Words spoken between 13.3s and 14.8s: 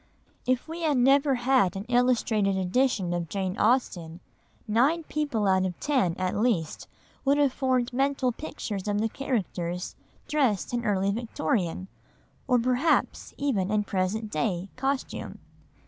even in present day,